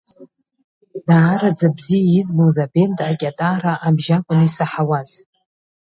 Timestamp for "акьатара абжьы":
3.09-4.13